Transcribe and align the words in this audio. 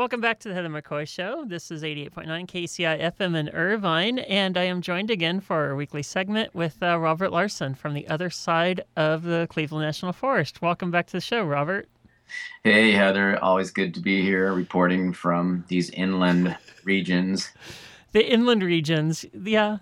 Welcome 0.00 0.22
back 0.22 0.38
to 0.40 0.48
the 0.48 0.54
Heather 0.54 0.70
McCoy 0.70 1.06
Show. 1.06 1.44
This 1.44 1.70
is 1.70 1.82
88.9 1.82 2.46
KUCI 2.46 3.12
FM 3.12 3.36
in 3.36 3.50
Irvine, 3.50 4.20
and 4.20 4.56
I 4.56 4.62
am 4.62 4.80
joined 4.80 5.10
again 5.10 5.40
for 5.40 5.56
our 5.56 5.76
weekly 5.76 6.02
segment 6.02 6.54
with 6.54 6.82
uh, 6.82 6.98
Robert 6.98 7.30
Larson 7.30 7.74
from 7.74 7.92
the 7.92 8.08
other 8.08 8.30
side 8.30 8.80
of 8.96 9.24
the 9.24 9.46
Cleveland 9.50 9.84
National 9.84 10.14
Forest. 10.14 10.62
Welcome 10.62 10.90
back 10.90 11.06
to 11.08 11.12
the 11.12 11.20
show, 11.20 11.44
Robert. 11.44 11.86
Hey, 12.64 12.92
Heather. 12.92 13.38
Always 13.44 13.70
good 13.70 13.92
to 13.92 14.00
be 14.00 14.22
here 14.22 14.54
reporting 14.54 15.12
from 15.12 15.66
these 15.68 15.90
inland 15.90 16.56
regions. 16.84 17.50
The 18.12 18.26
inland 18.26 18.62
regions, 18.62 19.26
yeah. 19.34 19.80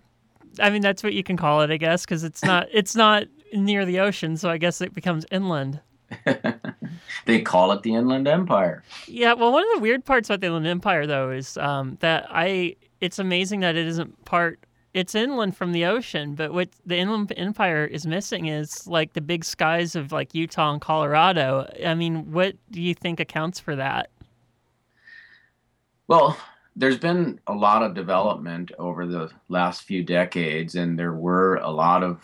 I 0.58 0.70
mean, 0.70 0.82
that's 0.82 1.04
what 1.04 1.12
you 1.14 1.22
can 1.22 1.36
call 1.36 1.60
it, 1.60 1.70
I 1.70 1.76
guess, 1.76 2.04
because 2.04 2.24
it's 2.24 2.42
not 2.42 2.66
it's 2.72 2.96
not 2.96 3.28
near 3.52 3.84
the 3.84 4.00
ocean, 4.00 4.36
so 4.36 4.50
I 4.50 4.58
guess 4.58 4.80
it 4.80 4.94
becomes 4.94 5.26
inland. 5.30 5.78
they 7.26 7.40
call 7.40 7.72
it 7.72 7.82
the 7.82 7.94
Inland 7.94 8.28
Empire. 8.28 8.82
Yeah, 9.06 9.34
well, 9.34 9.52
one 9.52 9.62
of 9.62 9.74
the 9.74 9.80
weird 9.80 10.04
parts 10.04 10.28
about 10.28 10.40
the 10.40 10.46
Inland 10.46 10.66
Empire, 10.66 11.06
though, 11.06 11.30
is 11.30 11.56
um, 11.58 11.96
that 12.00 12.26
I 12.30 12.76
it's 13.00 13.18
amazing 13.18 13.60
that 13.60 13.76
it 13.76 13.86
isn't 13.86 14.24
part. 14.24 14.60
It's 14.94 15.14
inland 15.14 15.56
from 15.56 15.72
the 15.72 15.84
ocean, 15.84 16.34
but 16.34 16.52
what 16.52 16.70
the 16.84 16.96
Inland 16.96 17.32
Empire 17.36 17.84
is 17.84 18.06
missing 18.06 18.46
is 18.46 18.86
like 18.86 19.12
the 19.12 19.20
big 19.20 19.44
skies 19.44 19.94
of 19.94 20.12
like 20.12 20.34
Utah 20.34 20.72
and 20.72 20.80
Colorado. 20.80 21.70
I 21.84 21.94
mean, 21.94 22.32
what 22.32 22.56
do 22.70 22.80
you 22.80 22.94
think 22.94 23.20
accounts 23.20 23.60
for 23.60 23.76
that? 23.76 24.10
Well, 26.08 26.36
there's 26.74 26.96
been 26.96 27.38
a 27.46 27.52
lot 27.52 27.82
of 27.82 27.94
development 27.94 28.72
over 28.78 29.06
the 29.06 29.30
last 29.48 29.82
few 29.82 30.02
decades, 30.02 30.74
and 30.74 30.98
there 30.98 31.12
were 31.12 31.56
a 31.56 31.70
lot 31.70 32.02
of 32.02 32.22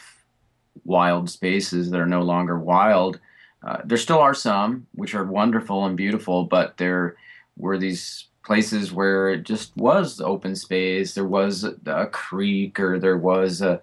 wild 0.84 1.28
spaces 1.28 1.90
that 1.90 2.00
are 2.00 2.06
no 2.06 2.22
longer 2.22 2.58
wild 2.58 3.20
uh, 3.64 3.78
there 3.84 3.98
still 3.98 4.18
are 4.18 4.34
some 4.34 4.86
which 4.94 5.14
are 5.14 5.24
wonderful 5.24 5.86
and 5.86 5.96
beautiful, 5.96 6.44
but 6.44 6.76
there 6.76 7.16
were 7.56 7.78
these 7.78 8.26
places 8.44 8.92
where 8.92 9.30
it 9.30 9.42
just 9.42 9.74
was 9.76 10.20
open 10.20 10.54
space. 10.54 11.14
There 11.14 11.24
was 11.24 11.64
a, 11.64 11.74
a 11.86 12.06
creek 12.06 12.78
or 12.78 12.98
there 12.98 13.16
was 13.16 13.62
a, 13.62 13.80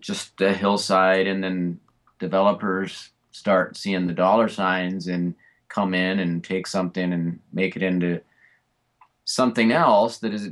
just 0.00 0.40
a 0.40 0.52
hillside, 0.52 1.26
and 1.26 1.44
then 1.44 1.78
developers 2.18 3.10
start 3.32 3.76
seeing 3.76 4.06
the 4.06 4.14
dollar 4.14 4.48
signs 4.48 5.08
and 5.08 5.34
come 5.68 5.92
in 5.92 6.18
and 6.18 6.42
take 6.42 6.66
something 6.66 7.12
and 7.12 7.38
make 7.52 7.76
it 7.76 7.82
into 7.82 8.20
something 9.24 9.72
else 9.72 10.18
that 10.18 10.32
is 10.32 10.50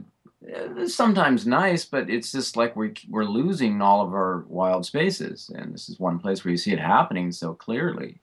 sometimes 0.86 1.46
nice, 1.46 1.84
but 1.84 2.08
it's 2.08 2.32
just 2.32 2.56
like 2.56 2.76
we're, 2.76 2.94
we're 3.08 3.24
losing 3.24 3.82
all 3.82 4.06
of 4.06 4.12
our 4.12 4.44
wild 4.48 4.86
spaces. 4.86 5.50
And 5.54 5.74
this 5.74 5.88
is 5.88 5.98
one 5.98 6.18
place 6.18 6.44
where 6.44 6.52
you 6.52 6.58
see 6.58 6.72
it 6.72 6.78
happening 6.78 7.32
so 7.32 7.54
clearly. 7.54 8.20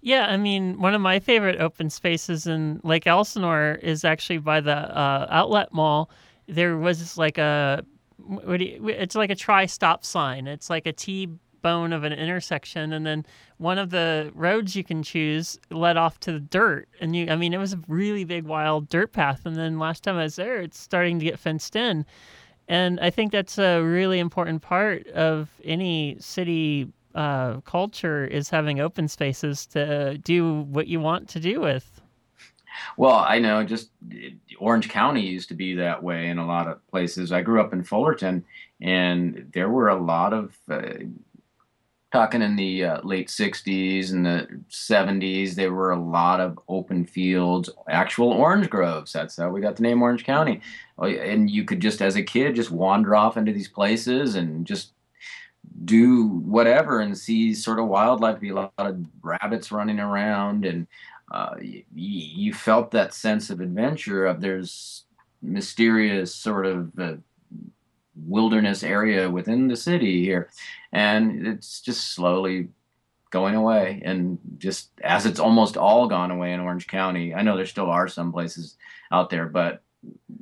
Yeah, 0.00 0.26
I 0.26 0.36
mean, 0.36 0.80
one 0.80 0.94
of 0.94 1.00
my 1.00 1.18
favorite 1.18 1.60
open 1.60 1.90
spaces 1.90 2.46
in 2.46 2.80
Lake 2.84 3.06
Elsinore 3.06 3.78
is 3.82 4.04
actually 4.04 4.38
by 4.38 4.60
the 4.60 4.76
uh, 4.76 5.26
outlet 5.30 5.72
mall. 5.72 6.10
There 6.46 6.76
was 6.76 7.18
like 7.18 7.38
a, 7.38 7.84
you, 8.28 8.88
it's 8.88 9.16
like 9.16 9.30
a 9.30 9.34
tri 9.34 9.66
stop 9.66 10.04
sign. 10.04 10.46
It's 10.46 10.70
like 10.70 10.86
a 10.86 10.92
T 10.92 11.28
bone 11.66 11.92
of 11.92 12.04
an 12.04 12.12
intersection, 12.12 12.92
and 12.92 13.04
then 13.04 13.26
one 13.58 13.76
of 13.76 13.90
the 13.90 14.30
roads 14.36 14.76
you 14.76 14.84
can 14.84 15.02
choose 15.02 15.58
led 15.68 15.96
off 15.96 16.20
to 16.20 16.30
the 16.30 16.38
dirt. 16.38 16.88
And 17.00 17.16
you, 17.16 17.26
I 17.28 17.34
mean, 17.34 17.52
it 17.52 17.58
was 17.58 17.72
a 17.72 17.80
really 17.88 18.22
big, 18.22 18.44
wild 18.44 18.88
dirt 18.88 19.12
path. 19.12 19.40
And 19.44 19.56
then 19.56 19.80
last 19.80 20.04
time 20.04 20.14
I 20.14 20.22
was 20.22 20.36
there, 20.36 20.60
it's 20.60 20.78
starting 20.78 21.18
to 21.18 21.24
get 21.24 21.40
fenced 21.40 21.74
in. 21.74 22.06
And 22.68 23.00
I 23.00 23.10
think 23.10 23.32
that's 23.32 23.58
a 23.58 23.80
really 23.80 24.20
important 24.20 24.62
part 24.62 25.08
of 25.08 25.50
any 25.64 26.16
city 26.20 26.92
uh, 27.16 27.60
culture 27.62 28.24
is 28.24 28.48
having 28.48 28.78
open 28.78 29.08
spaces 29.08 29.66
to 29.66 30.18
do 30.18 30.60
what 30.70 30.86
you 30.86 31.00
want 31.00 31.28
to 31.30 31.40
do 31.40 31.60
with. 31.60 32.00
Well, 32.96 33.14
I 33.14 33.38
know 33.38 33.64
just 33.64 33.90
Orange 34.58 34.88
County 34.88 35.22
used 35.22 35.48
to 35.48 35.54
be 35.54 35.74
that 35.74 36.02
way 36.02 36.28
in 36.28 36.38
a 36.38 36.46
lot 36.46 36.68
of 36.68 36.86
places. 36.88 37.32
I 37.32 37.42
grew 37.42 37.60
up 37.60 37.72
in 37.72 37.82
Fullerton, 37.82 38.44
and 38.80 39.50
there 39.52 39.68
were 39.68 39.88
a 39.88 39.96
lot 39.96 40.32
of 40.32 40.56
uh, 40.70 40.80
talking 42.16 42.40
in 42.40 42.56
the 42.56 42.82
uh, 42.82 43.00
late 43.02 43.28
60s 43.28 44.10
and 44.10 44.24
the 44.24 44.48
70s 44.70 45.54
there 45.54 45.74
were 45.74 45.90
a 45.90 46.00
lot 46.00 46.40
of 46.40 46.58
open 46.66 47.04
fields 47.04 47.68
actual 47.90 48.30
orange 48.32 48.70
groves. 48.70 49.12
That's 49.12 49.36
how 49.36 49.50
we 49.50 49.60
got 49.60 49.76
the 49.76 49.82
name 49.82 50.00
orange 50.00 50.24
county. 50.24 50.62
Oh, 50.98 51.04
and 51.04 51.50
you 51.50 51.64
could 51.64 51.80
just 51.80 52.00
as 52.00 52.16
a 52.16 52.22
kid 52.22 52.56
just 52.56 52.70
wander 52.70 53.14
off 53.14 53.36
into 53.36 53.52
these 53.52 53.68
places 53.68 54.34
and 54.34 54.66
just 54.66 54.92
do 55.84 56.26
whatever 56.26 57.00
and 57.00 57.18
see 57.18 57.52
sort 57.52 57.78
of 57.78 57.88
wildlife. 57.88 58.40
Be 58.40 58.48
a 58.48 58.54
lot 58.54 58.72
of 58.78 59.04
rabbits 59.20 59.70
running 59.70 60.00
around 60.00 60.64
and 60.64 60.86
uh, 61.30 61.56
you, 61.60 61.84
you, 61.92 62.54
felt 62.54 62.92
that 62.92 63.12
sense 63.12 63.50
of 63.50 63.60
adventure 63.60 64.24
of 64.24 64.40
there's 64.40 65.04
mysterious 65.42 66.34
sort 66.34 66.64
of 66.64 66.98
uh, 66.98 67.16
wilderness 68.24 68.82
area 68.82 69.30
within 69.30 69.68
the 69.68 69.76
city 69.76 70.24
here. 70.24 70.50
And 70.92 71.46
it's 71.46 71.80
just 71.80 72.12
slowly 72.12 72.68
going 73.30 73.54
away 73.54 74.00
and 74.04 74.38
just 74.56 74.90
as 75.02 75.26
it's 75.26 75.40
almost 75.40 75.76
all 75.76 76.06
gone 76.06 76.30
away 76.30 76.52
in 76.52 76.60
orange 76.60 76.86
county. 76.86 77.34
I 77.34 77.42
know 77.42 77.56
there 77.56 77.66
still 77.66 77.90
are 77.90 78.08
some 78.08 78.32
places 78.32 78.76
out 79.10 79.30
there 79.30 79.46
but 79.46 79.82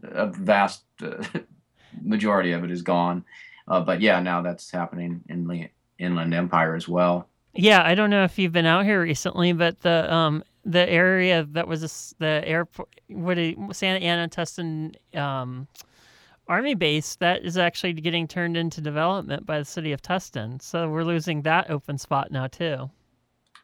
a 0.03 0.27
vast 0.27 0.85
uh, 1.03 1.25
majority 2.03 2.53
of 2.53 2.63
it 2.63 2.71
is 2.71 2.83
gone. 2.83 3.25
Uh, 3.67 3.81
but 3.81 4.01
yeah 4.01 4.21
now 4.21 4.43
that's 4.43 4.71
happening 4.71 5.23
in 5.29 5.47
the 5.47 5.69
inland 5.99 6.35
empire 6.35 6.75
as 6.75 6.89
well. 6.89 7.29
Yeah 7.55 7.83
i 7.85 7.95
don't 7.95 8.11
know 8.11 8.25
if 8.25 8.39
you've 8.39 8.53
been 8.53 8.67
out 8.67 8.85
here 8.85 9.01
recently 9.01 9.53
but 9.53 9.81
the 9.81 10.13
um 10.13 10.45
the 10.65 10.89
area 10.89 11.47
that 11.53 11.69
was 11.69 11.83
a, 11.83 12.23
the 12.23 12.47
airport 12.47 12.89
what 13.09 13.37
santa 13.73 14.05
ana 14.05 14.29
tustin 14.29 14.95
um 15.17 15.69
Army 16.47 16.75
base 16.75 17.17
that 17.17 17.43
is 17.45 17.57
actually 17.57 17.95
getting 17.95 18.29
turned 18.29 18.57
into 18.57 18.81
development 18.81 19.47
by 19.47 19.59
the 19.59 19.65
city 19.65 19.93
of 19.93 20.03
Tustin. 20.03 20.61
So 20.61 20.89
we're 20.89 21.05
losing 21.05 21.43
that 21.43 21.71
open 21.71 21.99
spot 21.99 22.31
now 22.31 22.47
too. 22.47 22.91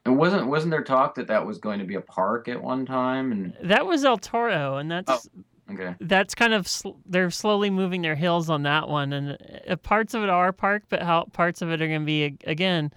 And 0.07 0.17
wasn't 0.17 0.47
wasn't 0.47 0.71
there 0.71 0.83
talk 0.83 1.15
that 1.17 1.27
that 1.27 1.45
was 1.47 1.59
going 1.59 1.79
to 1.79 1.85
be 1.85 1.95
a 1.95 2.01
park 2.01 2.49
at 2.49 2.63
one 2.63 2.87
time? 2.87 3.33
And 3.33 3.57
that 3.63 3.85
was 3.85 4.05
El 4.05 4.17
Toro, 4.17 4.79
and 4.79 4.91
that's 4.91 5.11
oh, 5.11 5.75
okay. 5.75 5.95
That's 6.01 6.35
kind 6.35 6.55
of 6.55 6.67
sl- 6.67 6.97
they're 7.05 7.31
slowly 7.31 7.69
moving 7.69 8.01
their 8.01 8.15
hills 8.15 8.49
on 8.49 8.63
that 8.63 8.89
one, 8.89 9.13
and 9.13 9.37
uh, 9.69 9.77
parts 9.77 10.15
of 10.15 10.23
it 10.23 10.31
are 10.31 10.53
park, 10.53 10.85
but 10.89 11.03
how 11.03 11.25
parts 11.25 11.61
of 11.61 11.71
it 11.71 11.83
are 11.83 11.87
going 11.87 12.01
to 12.01 12.07
be 12.07 12.39
again 12.45 12.93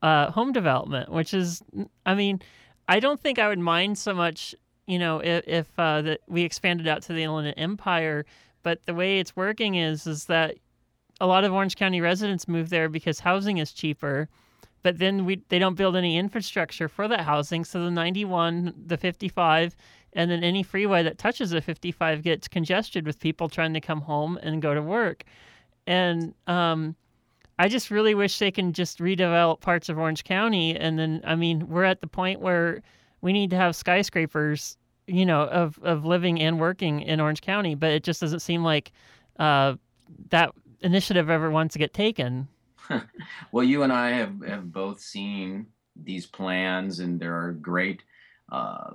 uh, 0.00 0.30
home 0.30 0.52
development, 0.52 1.10
which 1.10 1.34
is, 1.34 1.62
I 2.06 2.14
mean, 2.14 2.40
I 2.88 3.00
don't 3.00 3.20
think 3.20 3.38
I 3.38 3.48
would 3.48 3.58
mind 3.58 3.98
so 3.98 4.14
much, 4.14 4.54
you 4.86 4.98
know, 4.98 5.18
if, 5.18 5.46
if 5.46 5.66
uh, 5.78 6.00
that 6.02 6.20
we 6.28 6.44
expanded 6.44 6.88
out 6.88 7.02
to 7.02 7.12
the 7.12 7.24
Inland 7.24 7.52
Empire 7.58 8.24
but 8.68 8.84
the 8.84 8.92
way 8.92 9.18
it's 9.18 9.34
working 9.34 9.76
is 9.76 10.06
is 10.06 10.26
that 10.26 10.54
a 11.22 11.26
lot 11.26 11.42
of 11.42 11.54
Orange 11.54 11.74
County 11.74 12.02
residents 12.02 12.46
move 12.46 12.68
there 12.68 12.90
because 12.90 13.18
housing 13.18 13.56
is 13.56 13.72
cheaper. 13.72 14.28
But 14.82 14.98
then 14.98 15.24
we 15.24 15.40
they 15.48 15.58
don't 15.58 15.74
build 15.74 15.96
any 15.96 16.18
infrastructure 16.18 16.86
for 16.86 17.08
that 17.08 17.22
housing, 17.22 17.64
so 17.64 17.82
the 17.82 17.90
91, 17.90 18.74
the 18.86 18.98
55, 18.98 19.74
and 20.12 20.30
then 20.30 20.44
any 20.44 20.62
freeway 20.62 21.02
that 21.02 21.16
touches 21.16 21.48
the 21.48 21.62
55 21.62 22.22
gets 22.22 22.46
congested 22.46 23.06
with 23.06 23.18
people 23.18 23.48
trying 23.48 23.72
to 23.72 23.80
come 23.80 24.02
home 24.02 24.38
and 24.42 24.60
go 24.60 24.74
to 24.74 24.82
work. 24.82 25.24
And 25.86 26.34
um, 26.46 26.94
I 27.58 27.68
just 27.68 27.90
really 27.90 28.14
wish 28.14 28.38
they 28.38 28.50
can 28.50 28.74
just 28.74 28.98
redevelop 28.98 29.62
parts 29.62 29.88
of 29.88 29.98
Orange 29.98 30.24
County. 30.24 30.76
And 30.76 30.98
then, 30.98 31.22
I 31.24 31.36
mean, 31.36 31.68
we're 31.68 31.84
at 31.84 32.02
the 32.02 32.06
point 32.06 32.40
where 32.40 32.82
we 33.22 33.32
need 33.32 33.48
to 33.48 33.56
have 33.56 33.74
skyscrapers 33.74 34.76
you 35.08 35.26
know, 35.26 35.42
of, 35.42 35.78
of 35.82 36.04
living 36.04 36.40
and 36.40 36.60
working 36.60 37.00
in 37.00 37.20
Orange 37.20 37.40
County, 37.40 37.74
but 37.74 37.90
it 37.90 38.04
just 38.04 38.20
doesn't 38.20 38.40
seem 38.40 38.62
like 38.62 38.92
uh, 39.38 39.74
that 40.30 40.52
initiative 40.80 41.30
ever 41.30 41.50
wants 41.50 41.72
to 41.72 41.78
get 41.78 41.92
taken. 41.92 42.48
well, 43.52 43.64
you 43.64 43.82
and 43.82 43.92
I 43.92 44.10
have, 44.10 44.34
have 44.46 44.72
both 44.72 45.00
seen 45.00 45.66
these 45.96 46.26
plans, 46.26 47.00
and 47.00 47.18
there 47.18 47.36
are 47.36 47.52
great 47.52 48.02
uh, 48.50 48.90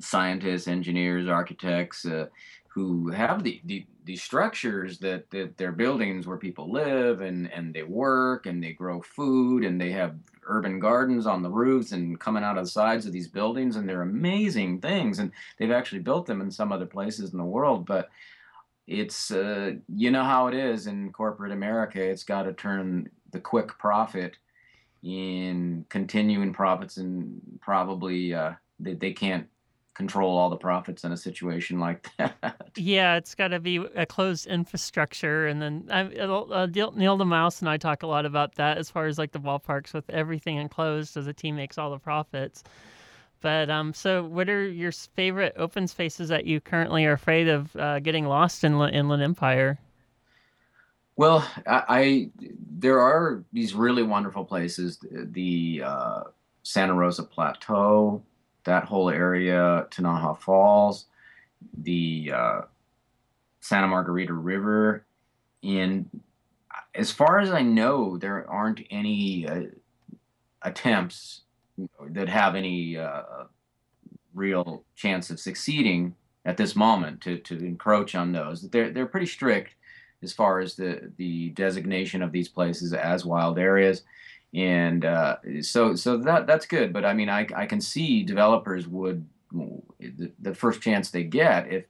scientists, 0.00 0.68
engineers, 0.68 1.28
architects 1.28 2.04
uh, 2.04 2.26
who 2.76 3.08
have 3.08 3.42
the, 3.42 3.58
the, 3.64 3.86
the 4.04 4.16
structures 4.16 4.98
that, 4.98 5.30
that 5.30 5.56
they're 5.56 5.72
buildings 5.72 6.26
where 6.26 6.36
people 6.36 6.70
live 6.70 7.22
and, 7.22 7.50
and 7.50 7.72
they 7.72 7.82
work 7.82 8.44
and 8.44 8.62
they 8.62 8.74
grow 8.74 9.00
food 9.00 9.64
and 9.64 9.80
they 9.80 9.90
have 9.90 10.14
urban 10.46 10.78
gardens 10.78 11.26
on 11.26 11.42
the 11.42 11.48
roofs 11.48 11.92
and 11.92 12.20
coming 12.20 12.44
out 12.44 12.58
of 12.58 12.66
the 12.66 12.70
sides 12.70 13.06
of 13.06 13.14
these 13.14 13.28
buildings 13.28 13.76
and 13.76 13.88
they're 13.88 14.02
amazing 14.02 14.78
things 14.78 15.20
and 15.20 15.32
they've 15.58 15.70
actually 15.70 16.00
built 16.00 16.26
them 16.26 16.42
in 16.42 16.50
some 16.50 16.70
other 16.70 16.84
places 16.84 17.32
in 17.32 17.38
the 17.38 17.44
world 17.44 17.86
but 17.86 18.10
it's 18.86 19.30
uh, 19.30 19.72
you 19.88 20.10
know 20.10 20.22
how 20.22 20.46
it 20.46 20.54
is 20.54 20.86
in 20.86 21.10
corporate 21.12 21.52
america 21.52 21.98
it's 21.98 22.24
got 22.24 22.42
to 22.42 22.52
turn 22.52 23.08
the 23.30 23.40
quick 23.40 23.68
profit 23.78 24.36
in 25.02 25.82
continuing 25.88 26.52
profits 26.52 26.98
and 26.98 27.40
probably 27.62 28.34
uh, 28.34 28.52
they, 28.78 28.92
they 28.92 29.12
can't 29.14 29.48
control 29.96 30.36
all 30.36 30.50
the 30.50 30.56
profits 30.56 31.04
in 31.04 31.12
a 31.12 31.16
situation 31.16 31.80
like 31.80 32.08
that. 32.18 32.70
Yeah, 32.76 33.16
it's 33.16 33.34
got 33.34 33.48
to 33.48 33.58
be 33.58 33.76
a 33.76 34.04
closed 34.04 34.46
infrastructure, 34.46 35.46
and 35.46 35.60
then 35.62 35.88
I, 35.90 36.02
uh, 36.02 36.66
Neil 36.66 37.18
deMause 37.18 37.60
and 37.60 37.68
I 37.68 37.78
talk 37.78 38.02
a 38.02 38.06
lot 38.06 38.26
about 38.26 38.54
that 38.56 38.78
as 38.78 38.90
far 38.90 39.06
as 39.06 39.18
like 39.18 39.32
the 39.32 39.40
ballparks 39.40 39.94
with 39.94 40.08
everything 40.10 40.56
enclosed, 40.56 41.14
so 41.14 41.22
the 41.22 41.32
team 41.32 41.56
makes 41.56 41.78
all 41.78 41.90
the 41.90 41.98
profits. 41.98 42.62
But 43.40 43.70
um, 43.70 43.94
so 43.94 44.24
what 44.24 44.48
are 44.48 44.66
your 44.66 44.92
favorite 44.92 45.54
open 45.56 45.88
spaces 45.88 46.28
that 46.28 46.46
you 46.46 46.60
currently 46.60 47.04
are 47.06 47.12
afraid 47.12 47.48
of 47.48 47.74
uh, 47.76 48.00
getting 48.00 48.26
lost 48.26 48.64
in 48.64 48.72
Inland 48.74 49.22
Empire? 49.22 49.78
Well, 51.16 51.48
I, 51.66 51.82
I, 51.88 52.30
there 52.78 53.00
are 53.00 53.42
these 53.52 53.74
really 53.74 54.02
wonderful 54.02 54.44
places. 54.44 54.98
The 55.10 55.82
uh, 55.84 56.22
Santa 56.62 56.94
Rosa 56.94 57.22
Plateau, 57.22 58.22
that 58.66 58.84
whole 58.84 59.10
area, 59.10 59.86
Tenaja 59.90 60.38
Falls, 60.38 61.06
the 61.78 62.30
uh, 62.34 62.60
Santa 63.60 63.88
Margarita 63.88 64.34
River, 64.34 65.04
and 65.62 66.08
as 66.94 67.10
far 67.10 67.40
as 67.40 67.50
I 67.50 67.62
know, 67.62 68.16
there 68.16 68.48
aren't 68.48 68.82
any 68.90 69.48
uh, 69.48 69.62
attempts 70.62 71.42
that 72.10 72.28
have 72.28 72.54
any 72.54 72.96
uh, 72.96 73.22
real 74.34 74.84
chance 74.94 75.30
of 75.30 75.40
succeeding 75.40 76.14
at 76.44 76.56
this 76.56 76.76
moment 76.76 77.20
to, 77.22 77.38
to 77.38 77.58
encroach 77.58 78.14
on 78.14 78.32
those. 78.32 78.62
They're 78.62 78.90
they're 78.90 79.06
pretty 79.06 79.26
strict 79.26 79.74
as 80.22 80.32
far 80.32 80.60
as 80.60 80.74
the 80.74 81.12
the 81.16 81.50
designation 81.50 82.22
of 82.22 82.32
these 82.32 82.48
places 82.48 82.92
as 82.92 83.24
wild 83.24 83.58
areas, 83.58 84.04
and 84.54 85.04
uh, 85.04 85.36
so 85.60 85.94
so 85.94 86.16
that 86.18 86.46
that's 86.46 86.66
good. 86.66 86.92
But 86.92 87.04
I 87.04 87.12
mean, 87.12 87.28
I 87.28 87.46
I 87.54 87.66
can 87.66 87.80
see 87.80 88.22
developers 88.22 88.86
would 88.86 89.26
the, 89.52 90.32
the 90.40 90.54
first 90.54 90.80
chance 90.80 91.10
they 91.10 91.24
get 91.24 91.72
if 91.72 91.84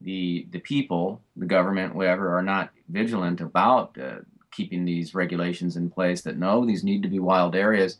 the 0.00 0.46
the 0.50 0.60
people, 0.60 1.22
the 1.36 1.46
government, 1.46 1.94
whatever, 1.94 2.36
are 2.36 2.42
not 2.42 2.70
vigilant 2.88 3.40
about 3.40 3.98
uh, 3.98 4.18
keeping 4.50 4.84
these 4.84 5.14
regulations 5.14 5.76
in 5.76 5.90
place 5.90 6.22
that 6.22 6.38
no, 6.38 6.64
these 6.64 6.84
need 6.84 7.02
to 7.02 7.08
be 7.08 7.18
wild 7.18 7.54
areas. 7.54 7.98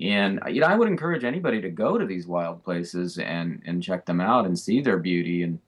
And 0.00 0.40
you 0.48 0.60
know, 0.60 0.66
I 0.66 0.76
would 0.76 0.88
encourage 0.88 1.24
anybody 1.24 1.60
to 1.60 1.70
go 1.70 1.98
to 1.98 2.06
these 2.06 2.26
wild 2.26 2.64
places 2.64 3.18
and 3.18 3.62
and 3.66 3.82
check 3.82 4.06
them 4.06 4.20
out 4.20 4.46
and 4.46 4.58
see 4.58 4.80
their 4.80 4.98
beauty 4.98 5.42
and 5.42 5.58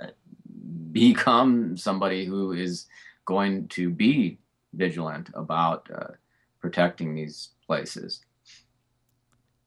uh, 0.00 0.08
become 0.92 1.76
somebody 1.76 2.24
who 2.24 2.52
is 2.52 2.86
going 3.24 3.68
to 3.68 3.90
be 3.90 4.38
vigilant 4.74 5.30
about 5.34 5.88
uh, 5.94 6.12
protecting 6.60 7.14
these 7.14 7.50
places. 7.66 8.20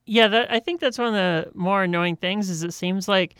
Yeah, 0.06 0.28
that, 0.28 0.52
I 0.52 0.60
think 0.60 0.80
that's 0.80 0.98
one 0.98 1.08
of 1.08 1.14
the 1.14 1.50
more 1.54 1.84
annoying 1.84 2.16
things. 2.16 2.50
Is 2.50 2.62
it 2.62 2.74
seems 2.74 3.08
like 3.08 3.36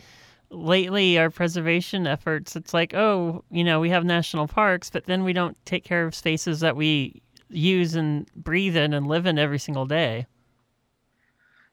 lately 0.49 1.17
our 1.17 1.29
preservation 1.29 2.05
efforts 2.05 2.55
it's 2.55 2.73
like 2.73 2.93
oh 2.93 3.43
you 3.49 3.63
know 3.63 3.79
we 3.79 3.89
have 3.89 4.05
national 4.05 4.47
parks 4.47 4.89
but 4.89 5.05
then 5.05 5.23
we 5.23 5.33
don't 5.33 5.57
take 5.65 5.83
care 5.83 6.05
of 6.05 6.13
spaces 6.13 6.59
that 6.59 6.75
we 6.75 7.21
use 7.49 7.95
and 7.95 8.29
breathe 8.35 8.77
in 8.77 8.93
and 8.93 9.07
live 9.07 9.25
in 9.25 9.39
every 9.39 9.59
single 9.59 9.85
day 9.85 10.25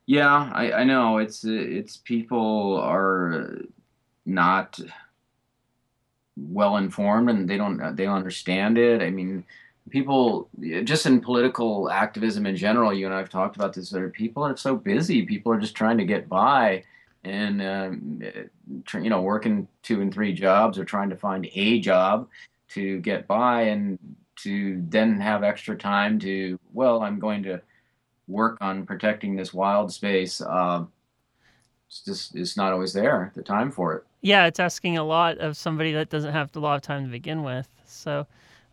yeah 0.06 0.50
i, 0.54 0.72
I 0.72 0.84
know 0.84 1.18
it's 1.18 1.44
it's 1.44 1.98
people 1.98 2.78
are 2.78 3.58
not 4.24 4.80
well 6.36 6.78
informed 6.78 7.28
and 7.28 7.48
they 7.48 7.58
don't 7.58 7.78
they 7.96 8.04
don't 8.04 8.16
understand 8.16 8.78
it 8.78 9.02
i 9.02 9.10
mean 9.10 9.44
people 9.90 10.48
just 10.84 11.06
in 11.06 11.20
political 11.20 11.90
activism 11.90 12.46
in 12.46 12.56
general 12.56 12.92
you 12.92 13.06
and 13.06 13.14
i've 13.14 13.28
talked 13.28 13.56
about 13.56 13.72
this 13.72 13.92
other 13.92 14.08
people 14.08 14.42
are 14.42 14.56
so 14.56 14.76
busy 14.76 15.22
people 15.22 15.52
are 15.52 15.58
just 15.58 15.74
trying 15.74 15.98
to 15.98 16.04
get 16.04 16.28
by 16.28 16.82
and 17.24 17.62
um, 17.62 18.22
you 18.94 19.10
know 19.10 19.20
working 19.20 19.66
two 19.82 20.00
and 20.00 20.12
three 20.12 20.32
jobs 20.32 20.78
or 20.78 20.84
trying 20.84 21.10
to 21.10 21.16
find 21.16 21.48
a 21.54 21.80
job 21.80 22.28
to 22.68 22.98
get 23.00 23.26
by 23.26 23.62
and 23.62 23.98
to 24.36 24.82
then 24.88 25.20
have 25.20 25.42
extra 25.42 25.76
time 25.76 26.18
to 26.18 26.58
well 26.72 27.02
i'm 27.02 27.18
going 27.18 27.42
to 27.42 27.60
work 28.28 28.56
on 28.60 28.86
protecting 28.86 29.34
this 29.34 29.52
wild 29.52 29.92
space 29.92 30.40
uh, 30.40 30.84
it's 31.88 32.00
just 32.00 32.36
it's 32.36 32.56
not 32.56 32.72
always 32.72 32.92
there 32.92 33.30
the 33.34 33.42
time 33.42 33.70
for 33.70 33.94
it. 33.94 34.04
Yeah 34.22 34.46
it's 34.46 34.60
asking 34.60 34.96
a 34.96 35.04
lot 35.04 35.38
of 35.38 35.56
somebody 35.56 35.92
that 35.92 36.08
doesn't 36.08 36.32
have 36.32 36.54
a 36.56 36.60
lot 36.60 36.76
of 36.76 36.82
time 36.82 37.04
to 37.04 37.10
begin 37.10 37.42
with 37.42 37.68
so 37.84 38.26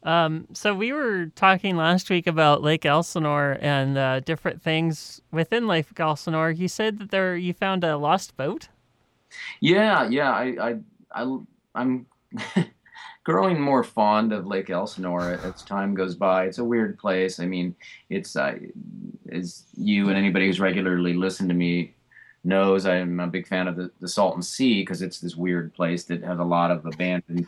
um, 0.04 0.48
so 0.54 0.74
we 0.74 0.94
were 0.94 1.28
talking 1.36 1.76
last 1.76 2.10
week 2.10 2.28
about 2.28 2.64
Lake 2.64 2.86
Elsinore 2.86 3.58
and 3.62 3.98
uh, 3.98 4.20
different 4.22 4.62
things 4.62 5.22
within 5.32 5.68
Lake 5.68 5.88
Elsinore. 5.98 6.52
You 6.52 6.68
said 6.68 7.00
that 7.00 7.12
there 7.12 7.36
you 7.36 7.54
found 7.54 7.84
a 7.84 7.98
lost 7.98 8.38
boat. 8.38 8.70
Yeah, 9.60 10.08
yeah. 10.10 10.32
I, 10.32 10.56
I, 10.62 10.76
I 11.24 11.38
I'm 11.76 12.06
growing 13.24 13.60
more 13.60 13.84
fond 13.84 14.32
of 14.32 14.48
Lake 14.48 14.70
Elsinore 14.70 15.40
as 15.44 15.62
time 15.64 15.94
goes 15.94 16.16
by. 16.16 16.46
It's 16.46 16.60
a 16.60 16.64
weird 16.64 16.98
place. 16.98 17.40
I 17.40 17.46
mean, 17.46 17.76
it's 18.10 18.36
uh, 18.36 18.56
as 19.32 19.66
you 19.78 20.08
and 20.08 20.18
anybody 20.18 20.48
who's 20.48 20.60
regularly 20.60 21.14
listened 21.14 21.50
to 21.50 21.56
me 21.56 21.94
knows, 22.46 22.86
I'm 22.86 23.20
a 23.20 23.28
big 23.28 23.48
fan 23.48 23.68
of 23.68 23.76
the, 23.76 23.92
the 24.00 24.08
Salton 24.08 24.42
Sea 24.42 24.82
because 24.82 25.02
it's 25.02 25.20
this 25.20 25.36
weird 25.36 25.74
place 25.74 26.06
that 26.06 26.24
has 26.24 26.40
a 26.40 26.44
lot 26.44 26.72
of 26.72 26.86
abandoned 26.86 27.46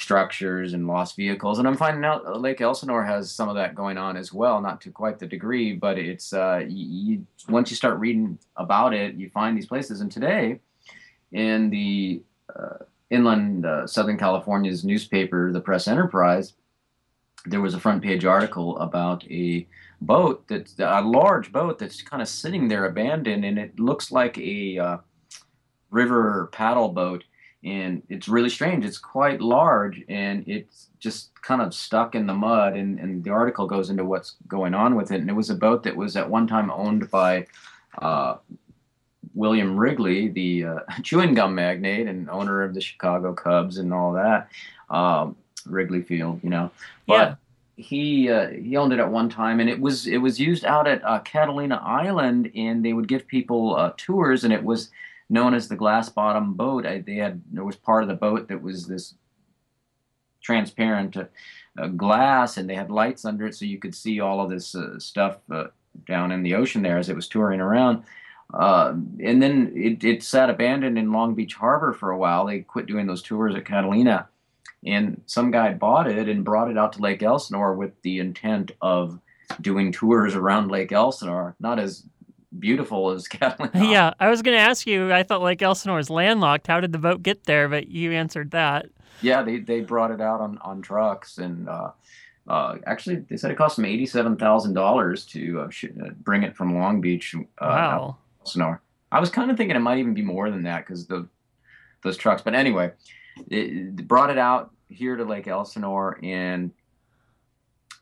structures 0.00 0.72
and 0.72 0.86
lost 0.86 1.16
vehicles. 1.16 1.58
And 1.58 1.68
I'm 1.68 1.76
finding 1.76 2.04
out 2.04 2.40
Lake 2.40 2.60
Elsinore 2.60 3.04
has 3.04 3.30
some 3.30 3.48
of 3.48 3.54
that 3.56 3.74
going 3.74 3.98
on 3.98 4.16
as 4.16 4.32
well, 4.32 4.60
not 4.60 4.80
to 4.82 4.90
quite 4.90 5.18
the 5.18 5.26
degree, 5.26 5.74
but 5.74 5.98
it's 5.98 6.32
uh, 6.32 6.64
you, 6.66 7.26
once 7.48 7.70
you 7.70 7.76
start 7.76 7.98
reading 7.98 8.38
about 8.56 8.94
it, 8.94 9.14
you 9.14 9.30
find 9.30 9.56
these 9.56 9.66
places. 9.66 10.00
And 10.00 10.10
today, 10.10 10.60
in 11.32 11.70
the 11.70 12.22
uh, 12.54 12.84
inland 13.10 13.66
uh, 13.66 13.86
Southern 13.86 14.18
California's 14.18 14.84
newspaper, 14.84 15.52
the 15.52 15.60
Press 15.60 15.86
Enterprise, 15.86 16.54
there 17.46 17.60
was 17.60 17.74
a 17.74 17.80
front 17.80 18.02
page 18.02 18.24
article 18.24 18.78
about 18.78 19.24
a 19.30 19.66
boat 20.00 20.46
that's 20.48 20.74
a 20.78 21.02
large 21.02 21.52
boat 21.52 21.78
that's 21.78 22.02
kind 22.02 22.22
of 22.22 22.28
sitting 22.28 22.68
there 22.68 22.86
abandoned, 22.86 23.44
and 23.44 23.58
it 23.58 23.78
looks 23.78 24.10
like 24.10 24.36
a 24.38 24.78
uh, 24.78 24.96
river 25.90 26.48
paddle 26.52 26.88
boat 26.88 27.24
and 27.62 28.02
it's 28.08 28.28
really 28.28 28.48
strange. 28.48 28.84
It's 28.84 28.98
quite 28.98 29.40
large 29.40 30.02
and 30.08 30.48
it's 30.48 30.88
just 30.98 31.30
kind 31.42 31.60
of 31.60 31.74
stuck 31.74 32.14
in 32.14 32.26
the 32.26 32.34
mud. 32.34 32.74
And, 32.74 32.98
and 32.98 33.22
the 33.22 33.30
article 33.30 33.66
goes 33.66 33.90
into 33.90 34.04
what's 34.04 34.36
going 34.48 34.74
on 34.74 34.94
with 34.94 35.12
it. 35.12 35.20
And 35.20 35.28
it 35.28 35.34
was 35.34 35.50
a 35.50 35.54
boat 35.54 35.82
that 35.82 35.96
was 35.96 36.16
at 36.16 36.28
one 36.28 36.46
time 36.46 36.70
owned 36.70 37.10
by 37.10 37.46
uh, 38.00 38.36
William 39.34 39.76
Wrigley, 39.76 40.28
the 40.28 40.64
uh, 40.64 40.78
chewing 41.02 41.34
gum 41.34 41.54
magnate 41.54 42.06
and 42.06 42.30
owner 42.30 42.62
of 42.62 42.74
the 42.74 42.80
Chicago 42.80 43.34
Cubs 43.34 43.76
and 43.76 43.92
all 43.92 44.12
that, 44.14 44.48
um, 44.88 45.36
Wrigley 45.66 46.02
Field, 46.02 46.40
you 46.42 46.50
know. 46.50 46.70
But 47.06 47.28
yeah. 47.28 47.34
He 47.76 48.28
uh, 48.28 48.50
he 48.50 48.76
owned 48.76 48.92
it 48.92 48.98
at 48.98 49.10
one 49.10 49.30
time, 49.30 49.58
and 49.58 49.70
it 49.70 49.80
was 49.80 50.06
it 50.06 50.18
was 50.18 50.38
used 50.38 50.66
out 50.66 50.86
at 50.86 51.02
uh, 51.02 51.20
Catalina 51.20 51.80
Island, 51.82 52.50
and 52.54 52.84
they 52.84 52.92
would 52.92 53.08
give 53.08 53.26
people 53.26 53.74
uh, 53.74 53.94
tours, 53.96 54.44
and 54.44 54.52
it 54.52 54.62
was 54.62 54.90
known 55.30 55.54
as 55.54 55.68
the 55.68 55.76
glass 55.76 56.08
bottom 56.08 56.54
boat. 56.54 56.84
I, 56.84 56.98
they 56.98 57.14
had 57.16 57.40
there 57.52 57.64
was 57.64 57.76
part 57.76 58.02
of 58.02 58.08
the 58.08 58.14
boat 58.14 58.48
that 58.48 58.60
was 58.60 58.86
this 58.86 59.14
transparent 60.42 61.16
uh, 61.16 61.86
glass, 61.88 62.56
and 62.56 62.68
they 62.68 62.74
had 62.74 62.90
lights 62.90 63.24
under 63.24 63.46
it, 63.46 63.54
so 63.54 63.64
you 63.64 63.78
could 63.78 63.94
see 63.94 64.20
all 64.20 64.40
of 64.40 64.50
this 64.50 64.74
uh, 64.74 64.98
stuff 64.98 65.38
uh, 65.50 65.64
down 66.06 66.32
in 66.32 66.42
the 66.42 66.54
ocean 66.54 66.82
there 66.82 66.98
as 66.98 67.08
it 67.08 67.16
was 67.16 67.28
touring 67.28 67.60
around. 67.60 68.02
Uh, 68.52 68.94
and 69.22 69.40
then 69.40 69.72
it, 69.76 70.02
it 70.02 70.22
sat 70.22 70.50
abandoned 70.50 70.98
in 70.98 71.12
Long 71.12 71.34
Beach 71.34 71.54
Harbor 71.54 71.92
for 71.92 72.10
a 72.10 72.18
while. 72.18 72.46
They 72.46 72.60
quit 72.60 72.86
doing 72.86 73.06
those 73.06 73.22
tours 73.22 73.54
at 73.54 73.64
Catalina, 73.64 74.28
and 74.84 75.22
some 75.26 75.52
guy 75.52 75.72
bought 75.72 76.08
it 76.08 76.28
and 76.28 76.44
brought 76.44 76.70
it 76.70 76.78
out 76.78 76.92
to 76.94 77.02
Lake 77.02 77.22
Elsinore 77.22 77.74
with 77.74 77.92
the 78.02 78.18
intent 78.18 78.72
of 78.80 79.20
doing 79.60 79.92
tours 79.92 80.34
around 80.34 80.70
Lake 80.70 80.90
Elsinore, 80.92 81.54
not 81.60 81.78
as 81.78 82.04
beautiful 82.58 83.10
as 83.10 83.28
Catalina. 83.28 83.86
Yeah, 83.86 84.14
I 84.18 84.28
was 84.28 84.42
going 84.42 84.56
to 84.56 84.62
ask 84.62 84.86
you. 84.86 85.12
I 85.12 85.22
thought 85.22 85.42
Lake 85.42 85.62
Elsinore 85.62 85.98
is 85.98 86.10
landlocked. 86.10 86.66
How 86.66 86.80
did 86.80 86.92
the 86.92 86.98
boat 86.98 87.22
get 87.22 87.44
there? 87.44 87.68
But 87.68 87.88
you 87.88 88.12
answered 88.12 88.50
that. 88.52 88.86
Yeah, 89.22 89.42
they, 89.42 89.58
they 89.58 89.80
brought 89.80 90.10
it 90.10 90.20
out 90.20 90.40
on, 90.40 90.58
on 90.58 90.80
trucks, 90.80 91.38
and 91.38 91.68
uh, 91.68 91.90
uh, 92.48 92.76
actually 92.86 93.16
they 93.16 93.36
said 93.36 93.50
it 93.50 93.56
cost 93.56 93.76
them 93.76 93.84
eighty 93.84 94.06
seven 94.06 94.36
thousand 94.36 94.72
dollars 94.72 95.26
to 95.26 95.60
uh, 95.60 95.70
sh- 95.70 95.86
uh, 96.02 96.10
bring 96.22 96.42
it 96.42 96.56
from 96.56 96.74
Long 96.74 97.00
Beach. 97.00 97.34
Uh, 97.34 97.44
wow. 97.60 98.16
Elsinore. 98.40 98.82
I 99.12 99.20
was 99.20 99.28
kind 99.28 99.50
of 99.50 99.56
thinking 99.56 99.76
it 99.76 99.80
might 99.80 99.98
even 99.98 100.14
be 100.14 100.22
more 100.22 100.50
than 100.50 100.62
that 100.62 100.86
because 100.86 101.06
the 101.06 101.28
those 102.02 102.16
trucks. 102.16 102.40
But 102.40 102.54
anyway, 102.54 102.92
it, 103.50 103.98
it 103.98 104.08
brought 104.08 104.30
it 104.30 104.38
out 104.38 104.72
here 104.88 105.16
to 105.16 105.24
Lake 105.24 105.46
Elsinore, 105.46 106.18
and 106.22 106.70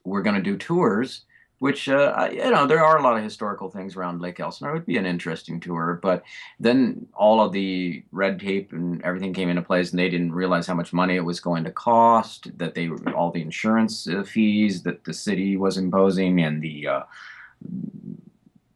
we're 0.04 0.22
going 0.22 0.36
to 0.36 0.42
do 0.42 0.56
tours 0.56 1.24
which 1.58 1.88
uh, 1.88 2.28
you 2.32 2.50
know 2.50 2.66
there 2.66 2.84
are 2.84 2.98
a 2.98 3.02
lot 3.02 3.16
of 3.16 3.24
historical 3.24 3.70
things 3.70 3.96
around 3.96 4.20
Lake 4.20 4.38
Elsinore. 4.40 4.70
It 4.70 4.74
would 4.74 4.86
be 4.86 4.96
an 4.96 5.06
interesting 5.06 5.60
tour, 5.60 5.98
but 6.00 6.22
then 6.60 7.06
all 7.14 7.40
of 7.40 7.52
the 7.52 8.02
red 8.12 8.38
tape 8.38 8.72
and 8.72 9.02
everything 9.02 9.32
came 9.32 9.48
into 9.48 9.62
place, 9.62 9.90
and 9.90 9.98
they 9.98 10.08
didn't 10.08 10.32
realize 10.32 10.66
how 10.66 10.74
much 10.74 10.92
money 10.92 11.16
it 11.16 11.24
was 11.24 11.40
going 11.40 11.64
to 11.64 11.70
cost. 11.70 12.56
That 12.58 12.74
they 12.74 12.88
all 13.14 13.30
the 13.30 13.42
insurance 13.42 14.08
uh, 14.08 14.22
fees 14.22 14.82
that 14.84 15.04
the 15.04 15.14
city 15.14 15.56
was 15.56 15.76
imposing, 15.76 16.40
and 16.40 16.62
the 16.62 16.86
uh, 16.86 17.02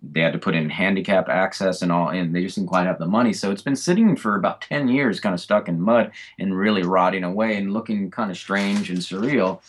they 0.03 0.21
had 0.21 0.33
to 0.33 0.39
put 0.39 0.57
in 0.57 0.69
handicap 0.69 1.29
access 1.29 1.83
and 1.83 1.93
all, 1.93 2.09
and 2.09 2.35
they 2.35 2.43
just 2.43 2.57
didn't 2.57 2.69
quite 2.69 2.87
have 2.87 2.99
the 2.99 3.07
money. 3.07 3.33
So 3.33 3.53
it's 3.53 3.63
been 3.63 3.77
sitting 3.77 4.17
for 4.17 4.35
about 4.35 4.61
ten 4.61 4.89
years, 4.89 5.21
kind 5.21 5.35
of 5.35 5.41
stuck 5.41 5.69
in 5.69 5.81
mud 5.81 6.11
and 6.39 6.57
really 6.57 6.83
rotting 6.83 7.23
away 7.23 7.57
and 7.57 7.73
looking 7.73 8.11
kind 8.11 8.31
of 8.31 8.37
strange 8.37 8.91
and 8.91 8.99
surreal 8.99 9.61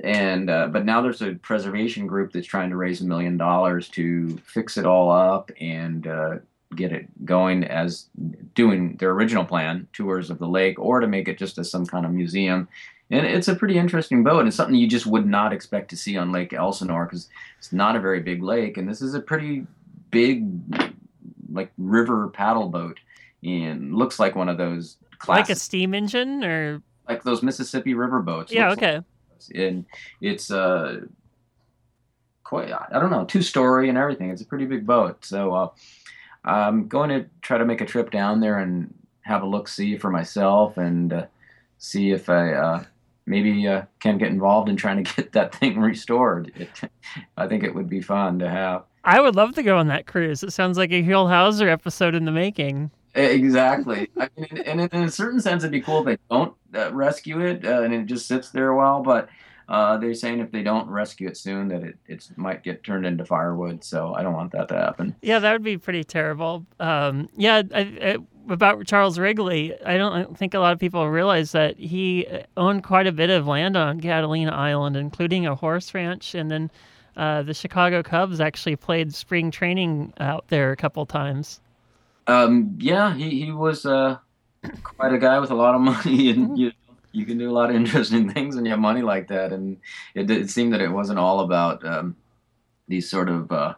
and 0.00 0.50
uh, 0.50 0.68
but 0.68 0.84
now 0.84 1.00
there's 1.00 1.22
a 1.22 1.34
preservation 1.34 2.06
group 2.06 2.32
that's 2.32 2.46
trying 2.46 2.70
to 2.70 2.76
raise 2.76 3.00
a 3.00 3.04
million 3.04 3.36
dollars 3.36 3.88
to 3.90 4.36
fix 4.44 4.76
it 4.76 4.84
all 4.84 5.10
up 5.10 5.50
and 5.60 6.06
uh, 6.06 6.36
get 6.74 6.92
it 6.92 7.06
going 7.24 7.64
as 7.64 8.08
doing 8.54 8.96
their 8.96 9.10
original 9.10 9.44
plan, 9.44 9.88
tours 9.92 10.30
of 10.30 10.38
the 10.38 10.48
lake, 10.48 10.78
or 10.78 11.00
to 11.00 11.06
make 11.06 11.28
it 11.28 11.38
just 11.38 11.58
as 11.58 11.70
some 11.70 11.86
kind 11.86 12.04
of 12.04 12.12
museum. 12.12 12.68
And 13.10 13.24
it's 13.24 13.48
a 13.48 13.54
pretty 13.54 13.78
interesting 13.78 14.24
boat. 14.24 14.40
And 14.40 14.48
it's 14.48 14.56
something 14.56 14.74
you 14.74 14.88
just 14.88 15.06
would 15.06 15.26
not 15.26 15.52
expect 15.52 15.90
to 15.90 15.96
see 15.96 16.16
on 16.16 16.32
Lake 16.32 16.52
Elsinore 16.52 17.04
because 17.04 17.28
it's 17.58 17.72
not 17.72 17.94
a 17.96 18.00
very 18.00 18.20
big 18.20 18.42
lake. 18.42 18.76
And 18.76 18.88
this 18.88 19.00
is 19.00 19.14
a 19.14 19.20
pretty 19.20 19.66
big, 20.10 20.50
like 21.52 21.72
river 21.78 22.28
paddle 22.28 22.68
boat, 22.68 22.98
and 23.42 23.94
looks 23.94 24.18
like 24.18 24.34
one 24.34 24.48
of 24.48 24.58
those 24.58 24.96
classic, 25.18 25.48
like 25.48 25.50
a 25.50 25.58
steam 25.58 25.94
engine 25.94 26.44
or 26.44 26.82
like 27.08 27.22
those 27.22 27.42
Mississippi 27.42 27.94
river 27.94 28.20
boats. 28.20 28.52
Yeah. 28.52 28.72
Okay. 28.72 28.96
Like, 28.96 29.04
and 29.54 29.84
it's 30.20 30.50
uh 30.50 31.00
quite 32.44 32.72
I 32.72 32.98
don't 32.98 33.10
know 33.10 33.24
two 33.24 33.42
story 33.42 33.88
and 33.88 33.98
everything. 33.98 34.30
It's 34.30 34.42
a 34.42 34.46
pretty 34.46 34.66
big 34.66 34.86
boat. 34.86 35.24
So 35.24 35.54
uh, 35.54 35.68
I'm 36.44 36.88
going 36.88 37.10
to 37.10 37.26
try 37.42 37.58
to 37.58 37.64
make 37.64 37.80
a 37.80 37.86
trip 37.86 38.10
down 38.10 38.40
there 38.40 38.58
and 38.58 38.94
have 39.22 39.42
a 39.42 39.46
look 39.46 39.66
see 39.66 39.98
for 39.98 40.10
myself 40.10 40.78
and 40.78 41.12
uh, 41.12 41.26
see 41.78 42.12
if 42.12 42.30
I 42.30 42.52
uh, 42.52 42.84
maybe 43.26 43.66
uh, 43.66 43.82
can 43.98 44.18
get 44.18 44.28
involved 44.28 44.68
in 44.68 44.76
trying 44.76 45.02
to 45.02 45.14
get 45.16 45.32
that 45.32 45.54
thing 45.56 45.80
restored. 45.80 46.52
It, 46.54 46.70
I 47.36 47.48
think 47.48 47.64
it 47.64 47.74
would 47.74 47.88
be 47.88 48.00
fun 48.00 48.38
to 48.38 48.48
have. 48.48 48.84
I 49.04 49.20
would 49.20 49.36
love 49.36 49.54
to 49.54 49.62
go 49.62 49.76
on 49.76 49.88
that 49.88 50.06
cruise. 50.06 50.42
It 50.42 50.52
sounds 50.52 50.78
like 50.78 50.90
a 50.90 51.02
Huell 51.02 51.28
Howser 51.28 51.70
episode 51.70 52.14
in 52.14 52.24
the 52.24 52.32
making. 52.32 52.90
Exactly. 53.16 54.10
I 54.18 54.28
mean, 54.36 54.62
and 54.66 54.80
in 54.80 55.02
a 55.02 55.10
certain 55.10 55.40
sense, 55.40 55.62
it'd 55.62 55.72
be 55.72 55.80
cool 55.80 56.00
if 56.00 56.04
they 56.04 56.18
don't 56.30 56.54
uh, 56.74 56.92
rescue 56.92 57.40
it 57.40 57.64
uh, 57.64 57.82
and 57.82 57.94
it 57.94 58.06
just 58.06 58.26
sits 58.26 58.50
there 58.50 58.68
a 58.68 58.76
while. 58.76 59.02
But 59.02 59.28
uh, 59.68 59.96
they're 59.96 60.14
saying 60.14 60.40
if 60.40 60.52
they 60.52 60.62
don't 60.62 60.88
rescue 60.88 61.28
it 61.28 61.36
soon, 61.36 61.68
that 61.68 61.82
it 61.82 61.96
it 62.06 62.28
might 62.36 62.62
get 62.62 62.84
turned 62.84 63.06
into 63.06 63.24
firewood. 63.24 63.82
So 63.82 64.14
I 64.14 64.22
don't 64.22 64.34
want 64.34 64.52
that 64.52 64.68
to 64.68 64.74
happen. 64.74 65.16
Yeah, 65.22 65.38
that 65.38 65.52
would 65.52 65.64
be 65.64 65.78
pretty 65.78 66.04
terrible. 66.04 66.66
Um, 66.78 67.28
yeah, 67.36 67.62
I, 67.74 67.80
I, 67.80 68.16
about 68.48 68.86
Charles 68.86 69.18
Wrigley, 69.18 69.74
I 69.84 69.96
don't, 69.96 70.12
I 70.12 70.22
don't 70.22 70.38
think 70.38 70.54
a 70.54 70.60
lot 70.60 70.72
of 70.72 70.78
people 70.78 71.08
realize 71.08 71.52
that 71.52 71.78
he 71.78 72.28
owned 72.56 72.84
quite 72.84 73.06
a 73.06 73.12
bit 73.12 73.30
of 73.30 73.46
land 73.46 73.76
on 73.76 74.00
Catalina 74.00 74.52
Island, 74.52 74.96
including 74.96 75.46
a 75.46 75.54
horse 75.56 75.92
ranch, 75.94 76.34
and 76.34 76.50
then 76.50 76.70
uh, 77.16 77.42
the 77.42 77.54
Chicago 77.54 78.02
Cubs 78.02 78.40
actually 78.40 78.76
played 78.76 79.14
spring 79.14 79.50
training 79.50 80.12
out 80.20 80.46
there 80.48 80.70
a 80.70 80.76
couple 80.76 81.04
times. 81.06 81.60
Um, 82.26 82.76
yeah, 82.78 83.14
he 83.14 83.44
he 83.44 83.52
was 83.52 83.86
uh, 83.86 84.18
quite 84.82 85.12
a 85.12 85.18
guy 85.18 85.38
with 85.38 85.50
a 85.50 85.54
lot 85.54 85.74
of 85.74 85.80
money, 85.92 86.30
and 86.30 86.48
mm-hmm. 86.48 86.56
you 86.56 86.72
you 87.12 87.24
can 87.24 87.38
do 87.38 87.50
a 87.50 87.52
lot 87.52 87.70
of 87.70 87.76
interesting 87.82 88.32
things 88.32 88.56
when 88.56 88.64
you 88.64 88.70
have 88.70 88.80
money 88.80 89.02
like 89.02 89.28
that. 89.28 89.52
And 89.52 89.78
it, 90.14 90.30
it 90.30 90.50
seemed 90.50 90.72
that 90.72 90.80
it 90.80 90.90
wasn't 90.90 91.18
all 91.18 91.40
about 91.40 91.84
um, 91.84 92.16
these 92.88 93.08
sort 93.08 93.28
of 93.28 93.50
uh, 93.50 93.74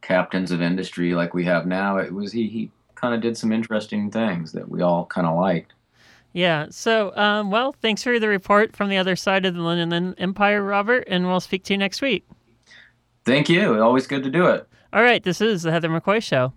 captains 0.00 0.50
of 0.50 0.62
industry 0.62 1.14
like 1.14 1.34
we 1.34 1.44
have 1.44 1.66
now. 1.66 1.98
It 1.98 2.12
was 2.12 2.32
he 2.32 2.48
he 2.48 2.70
kind 2.94 3.14
of 3.14 3.20
did 3.20 3.36
some 3.36 3.52
interesting 3.52 4.10
things 4.10 4.52
that 4.52 4.68
we 4.68 4.82
all 4.82 5.06
kind 5.06 5.26
of 5.26 5.36
liked. 5.36 5.72
Yeah. 6.32 6.66
So, 6.70 7.16
um, 7.16 7.50
well, 7.50 7.74
thanks 7.80 8.02
for 8.02 8.18
the 8.18 8.28
report 8.28 8.76
from 8.76 8.90
the 8.90 8.98
other 8.98 9.16
side 9.16 9.46
of 9.46 9.54
the 9.54 9.62
London 9.62 10.14
Empire, 10.18 10.62
Robert, 10.62 11.04
and 11.08 11.26
we'll 11.26 11.40
speak 11.40 11.64
to 11.64 11.72
you 11.72 11.78
next 11.78 12.02
week. 12.02 12.24
Thank 13.24 13.48
you. 13.48 13.80
Always 13.82 14.06
good 14.06 14.22
to 14.24 14.30
do 14.30 14.46
it. 14.46 14.66
All 14.92 15.02
right. 15.02 15.22
This 15.22 15.40
is 15.40 15.62
the 15.62 15.72
Heather 15.72 15.88
McCoy 15.88 16.22
Show. 16.22 16.52